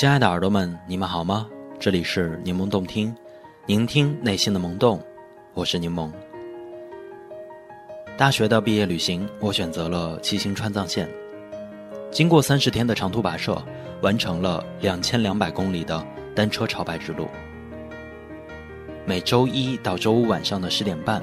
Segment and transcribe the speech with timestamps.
[0.00, 1.46] 亲爱的耳朵们，你们好吗？
[1.78, 3.14] 这里是柠檬动听，
[3.66, 4.98] 聆听内心的萌动，
[5.52, 6.10] 我是柠檬。
[8.16, 11.06] 大学的毕业旅行，我选择了七星川藏线，
[12.10, 13.62] 经过三十天的长途跋涉，
[14.00, 16.02] 完成了两千两百公里的
[16.34, 17.28] 单车朝拜之路。
[19.04, 21.22] 每周一到周五晚上的十点半，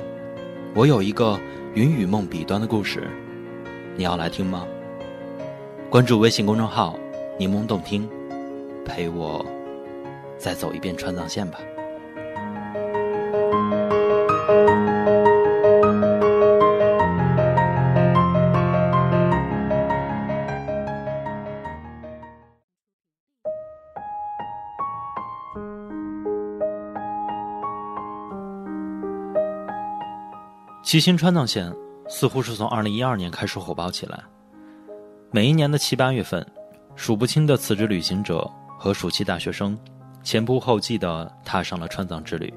[0.76, 1.40] 我有一个
[1.74, 3.08] 云与梦彼端的故事，
[3.96, 4.68] 你要来听吗？
[5.90, 6.96] 关注微信公众号
[7.40, 8.08] “柠檬动听”，
[8.88, 9.46] 陪我
[10.38, 11.60] 再走一遍川藏线吧。
[30.84, 31.72] 骑行川藏线
[32.08, 34.24] 似乎是从二零一二年开始火爆起来。
[35.32, 36.44] 每一年的七八月份，
[36.96, 39.78] 数不清的辞职旅行者和暑期大学生
[40.24, 42.54] 前仆后继地踏上了川藏之旅。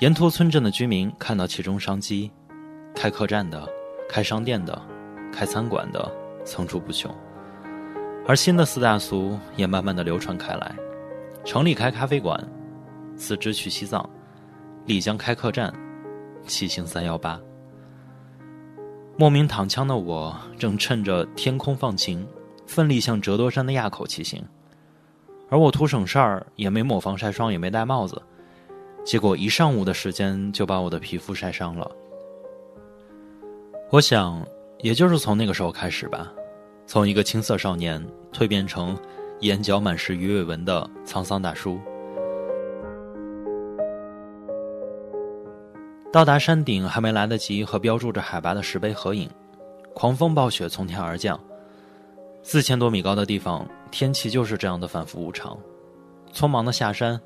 [0.00, 2.30] 沿途村镇的居民看到其中商机，
[2.94, 3.68] 开客栈的、
[4.08, 4.80] 开商店的、
[5.32, 6.10] 开餐馆的
[6.44, 7.14] 层出不穷。
[8.26, 10.74] 而新的四大俗也慢慢的流传开来：
[11.44, 12.42] 城里开咖啡馆，
[13.16, 14.08] 辞职去西藏，
[14.86, 15.72] 丽江开客栈。
[16.46, 17.40] 骑行三幺八，
[19.16, 22.28] 莫名躺枪的我正趁着天空放晴，
[22.66, 24.44] 奋力向折多山的垭口骑行，
[25.54, 28.20] 而我图省事儿，也没抹防晒霜，也没戴帽子，
[29.04, 31.88] 结果一上午的时间就把我的皮肤晒伤了。
[33.88, 34.44] 我想，
[34.80, 36.32] 也就是从那个时候开始吧，
[36.88, 38.98] 从一个青涩少年蜕变成
[39.42, 41.78] 眼角满是鱼尾纹的沧桑大叔。
[46.12, 49.30] 到达山顶还没来得及和标注着海拔的石碑合影，
[49.94, 51.38] 狂风暴雪从天而降。
[52.46, 55.58] 四千多米高的地方，天气就是这样的反复无常。
[56.30, 57.18] 匆忙的下山，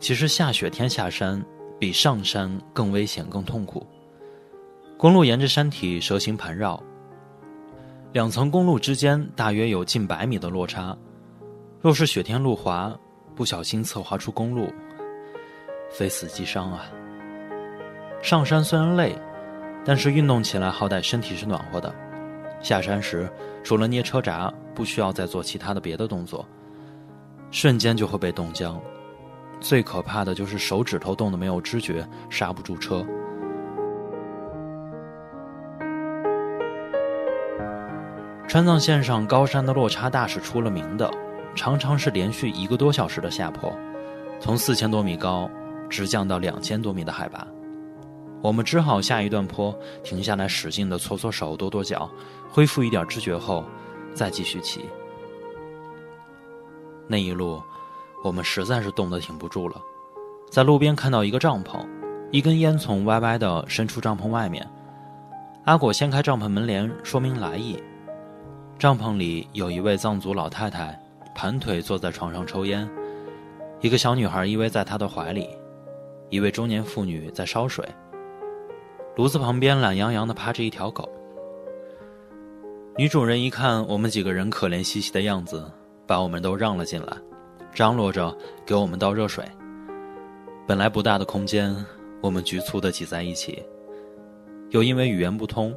[0.00, 1.40] 其实下雪天下山
[1.78, 3.86] 比上山更危险、更痛苦。
[4.98, 6.82] 公路沿着山体蛇形盘绕，
[8.12, 10.94] 两层公路之间大约有近百米的落差。
[11.80, 12.92] 若是雪天路滑，
[13.36, 14.72] 不小心侧滑出公路，
[15.88, 16.90] 非死即伤啊！
[18.22, 19.16] 上山虽然累，
[19.84, 21.94] 但是运动起来好歹身体是暖和的。
[22.66, 23.30] 下山时
[23.62, 26.44] 除了捏车闸，不需要再做其他的别的动作，
[27.52, 28.76] 瞬间就会被冻僵。
[29.60, 33.06] 最可怕的就是手指头冻得没有知觉，刹不住车。
[38.48, 41.08] 川藏线上高山的落差大是出了名的，
[41.54, 43.72] 常常是连续一个多小时的下坡，
[44.40, 45.48] 从四千多米高
[45.88, 47.46] 直降到两千多米的海拔。
[48.42, 52.08] 我们只好下一段坡，停下来，使劲的搓搓手、跺跺脚，
[52.48, 53.64] 恢复一点知觉后，
[54.14, 54.84] 再继续骑。
[57.08, 57.60] 那一路，
[58.22, 59.80] 我们实在是冻得挺不住了，
[60.50, 61.84] 在路边看到一个帐篷，
[62.30, 64.68] 一根烟囱歪歪的伸出帐篷外面。
[65.64, 67.82] 阿果掀开帐篷门帘，说明来意。
[68.78, 70.96] 帐篷里有一位藏族老太太，
[71.34, 72.88] 盘腿坐在床上抽烟，
[73.80, 75.48] 一个小女孩依偎在她的怀里，
[76.28, 77.84] 一位中年妇女在烧水。
[79.16, 81.08] 炉子旁边懒洋洋地趴着一条狗。
[82.98, 85.64] 女主人一看我们几个人可怜兮兮的样子，
[86.06, 87.16] 把我们都让了进来，
[87.72, 89.42] 张罗着给我们倒热水。
[90.66, 91.74] 本来不大的空间，
[92.20, 93.64] 我们局促地挤在一起，
[94.68, 95.74] 又因为语言不通，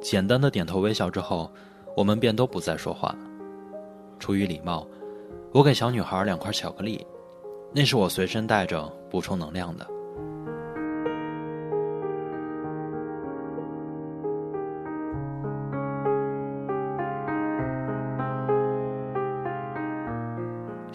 [0.00, 1.50] 简单的点头微笑之后，
[1.96, 3.12] 我们便都不再说话。
[4.20, 4.86] 出于礼貌，
[5.50, 7.04] 我给小女孩两块巧克力，
[7.72, 9.84] 那是我随身带着补充能量的。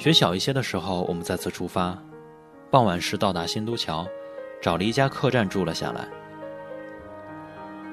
[0.04, 1.98] 雪小一些的时候，我们再次出发。
[2.70, 4.06] 傍晚时到达新都桥，
[4.62, 6.06] 找了一家客栈住了下来。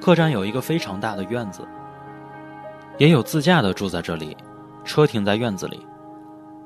[0.00, 1.62] 客栈有一个非常大的院子，
[2.98, 4.36] 也有自驾的住在这里，
[4.84, 5.86] 车停在院子里。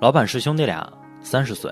[0.01, 1.71] 老板是兄弟俩，三十岁，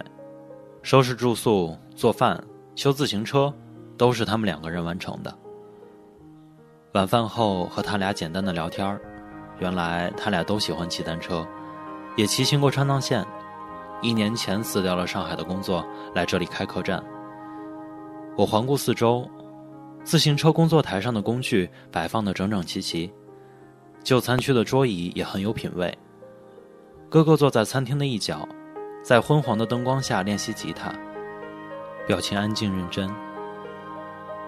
[0.83, 2.39] 收拾住宿、做饭、
[2.75, 3.51] 修自行车，
[3.97, 5.35] 都是他们两个人完成的。
[6.93, 9.01] 晚饭后和他俩简单的聊天
[9.61, 11.43] 原来他俩都喜欢骑单车，
[12.17, 13.27] 也骑行过川藏线。
[14.03, 17.03] 一年前辞掉了上海的工作，来这里开客栈。
[18.37, 19.29] 我环顾四周，
[20.03, 23.13] 自行车工作台上的工具摆放的整整齐齐，
[24.03, 25.97] 就餐区的桌椅也很有品味。
[27.09, 28.49] 哥哥坐在餐厅的一角，
[29.03, 30.93] 在昏黄的灯光下练习吉他，
[32.07, 33.09] 表情安静认真。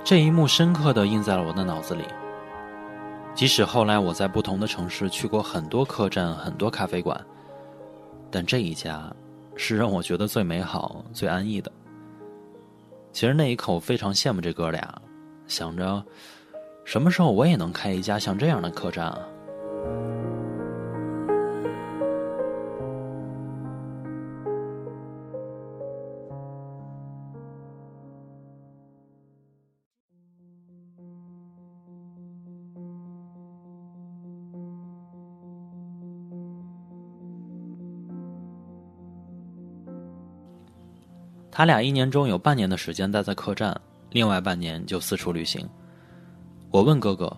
[0.03, 2.05] 这一幕深刻的印在了我的脑子里。
[3.35, 7.21] 即使后来我在不同的城市去过很多客栈、很多咖啡馆。
[8.31, 9.13] 但这一家
[9.57, 11.71] 是让我觉得最美好、最安逸的。
[13.13, 15.01] 其实那一刻，我非常羡慕这哥俩，
[15.47, 16.05] 想着
[16.85, 19.29] 什么时候我也能开一家像这样的客栈啊。
[41.57, 43.81] 他俩一年中有半年的时间待在客栈，
[44.11, 45.65] 另外半年就四处旅行。
[46.69, 47.33] 我问哥哥：“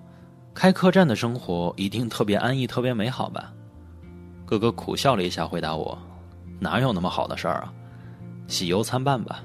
[0.56, 3.52] 开客栈的生活一定特别安逸、特别美好吧？”
[4.46, 5.98] 哥哥苦笑了一下，回答我
[6.58, 7.70] ：“哪有那么好的事儿啊？
[8.48, 9.44] 喜忧参半吧。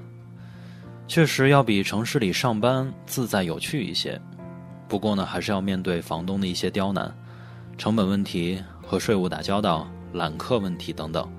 [1.06, 4.18] 确实要比城市里上班自在有趣一些，
[4.88, 7.14] 不过呢，还是要面对房东的一些刁难、
[7.76, 11.30] 成本问题和税务打交道、揽客问题等等。”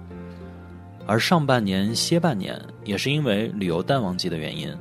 [1.06, 4.74] 而上半年歇半年，也是因为旅游淡旺季的原因，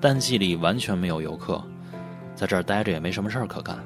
[0.00, 1.62] 淡季里完全没有游客，
[2.34, 3.76] 在这儿待着也没什么事儿可干。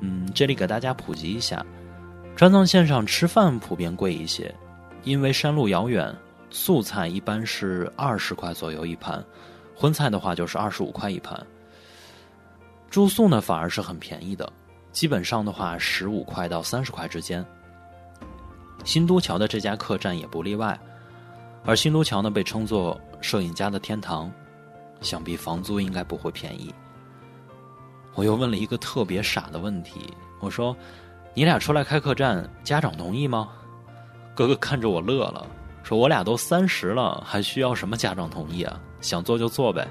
[0.00, 1.64] 嗯，这里给大家普及一下，
[2.34, 4.52] 川藏线上吃饭普遍贵一些，
[5.04, 6.14] 因为山路遥远，
[6.50, 9.22] 素菜一般是二十块左右一盘，
[9.74, 11.38] 荤菜的话就是二十五块一盘。
[12.90, 14.50] 住宿呢反而是很便宜的，
[14.90, 17.44] 基本上的话十五块到三十块之间。
[18.84, 20.78] 新都桥的这家客栈也不例外，
[21.64, 24.30] 而新都桥呢被称作摄影家的天堂，
[25.00, 26.74] 想必房租应该不会便宜。
[28.14, 30.76] 我又问了一个特别傻的问题，我说
[31.32, 33.48] ：“你俩出来开客栈，家长同意吗？”
[34.34, 35.46] 哥哥看着我乐了，
[35.82, 38.78] 说：“我俩都三十了，还需要什么家长同意啊？
[39.00, 39.88] 想做就做呗。”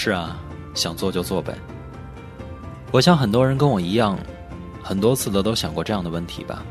[0.00, 0.38] 是啊，
[0.74, 1.52] 想做就做呗。
[2.92, 4.16] 我想很多人跟我一样，
[4.80, 6.62] 很多次的都想过这样的问题吧。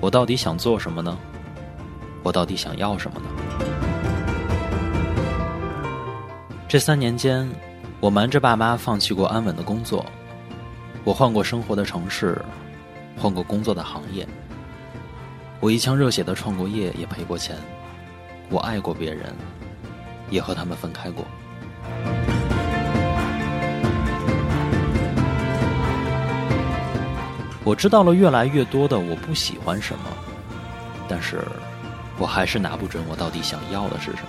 [0.00, 1.18] 我到底想做什么呢？
[2.22, 3.26] 我到底想要什么呢？
[6.68, 7.50] 这三年间，
[7.98, 10.06] 我瞒着爸妈放弃过安稳的工作，
[11.02, 12.40] 我换过生活的城市，
[13.18, 14.24] 换过工作的行业，
[15.58, 17.56] 我一腔热血的创过业，也赔过钱。
[18.48, 19.34] 我爱过别人，
[20.30, 21.24] 也和他们分开过。
[27.64, 30.04] 我知道了越来越多的我不喜欢什么，
[31.08, 31.42] 但是
[32.18, 34.28] 我还是拿不准我到底想要的是什么。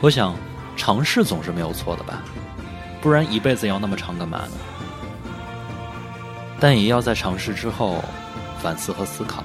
[0.00, 0.36] 我想
[0.76, 2.22] 尝试总是没有错的吧，
[3.00, 4.52] 不然一辈子要那么长干嘛呢？
[6.60, 8.04] 但也要在尝试之后
[8.58, 9.42] 反思和思考。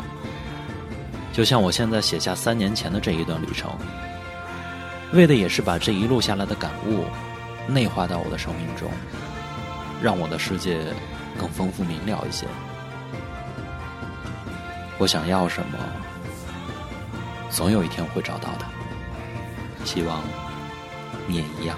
[1.32, 3.72] 就像我现在写下三年前的这一段旅程，
[5.14, 7.06] 为的也是把这一路下来的感悟
[7.68, 8.90] 内化到我的生命中，
[10.02, 10.80] 让我的世界。
[11.40, 12.48] 更丰富明了一些。
[14.98, 15.78] 我想要什么，
[17.52, 18.66] 总有一天会找到的。
[19.86, 20.24] 希望
[21.28, 21.78] 你也一样。